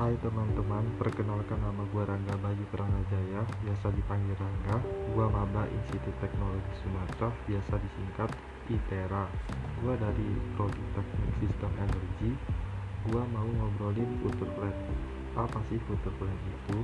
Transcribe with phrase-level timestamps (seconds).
[0.00, 4.80] teman-teman, perkenalkan nama gua Rangga Bayu Pranajaya, biasa dipanggil Rangga.
[5.12, 8.32] Gua maba Institut Teknologi Sumatera, biasa disingkat
[8.72, 9.28] ITERA.
[9.84, 10.24] Gua dari
[10.56, 12.32] Prodi Teknik Sistem Energi.
[13.12, 14.72] Gua mau ngobrolin future plan.
[15.36, 16.80] Apa sih future plan itu?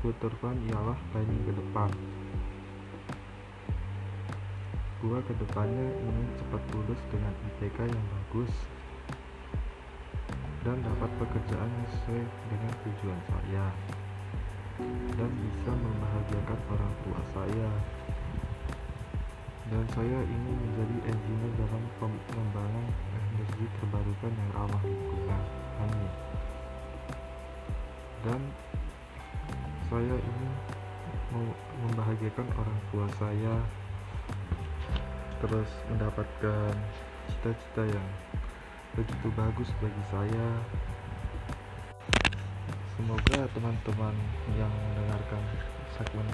[0.00, 1.92] Future plan ialah planning ke depan.
[5.04, 8.52] Gua ke depannya ingin cepat lulus dengan IPK yang bagus
[10.60, 13.66] dan dapat pekerjaan yang sesuai dengan tujuan saya.
[15.16, 17.70] Dan bisa membahagiakan orang tua saya.
[19.70, 25.42] Dan saya ingin menjadi engineer dalam pengembangan energi terbarukan yang ramah lingkungan.
[25.80, 26.12] Amin.
[28.20, 28.40] Dan
[29.88, 30.52] saya ingin
[31.88, 33.54] membahagiakan orang tua saya.
[35.40, 36.72] Terus mendapatkan
[37.32, 38.08] cita-cita yang
[38.98, 40.48] begitu bagus bagi saya.
[42.98, 44.14] Semoga teman-teman
[44.58, 45.42] yang mendengarkan
[45.96, 46.26] segmen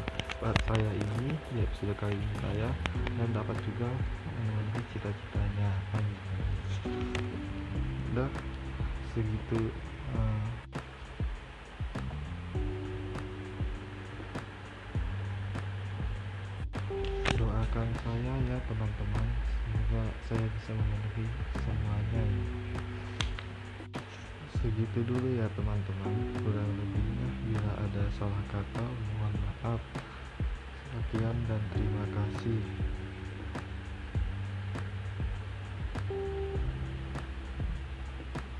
[0.43, 2.69] saya ini ya sudah kali ini saya
[3.17, 3.89] dan dapat juga
[4.37, 5.71] memenuhi cita-citanya.
[5.95, 6.19] Amin.
[8.13, 8.31] Udah
[9.15, 9.73] segitu
[10.13, 10.56] uh,
[17.77, 19.29] doakan saya ya teman-teman.
[19.53, 21.29] Semoga saya bisa memenuhi
[21.61, 22.45] semuanya ya.
[24.57, 26.13] segitu dulu ya teman-teman.
[26.41, 29.81] Kurang lebihnya bila ada salah kata mohon maaf.
[30.89, 32.61] Sekian dan terima kasih.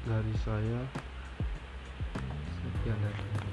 [0.05, 0.81] Dari saya
[2.53, 3.46] sekian dan terima kasih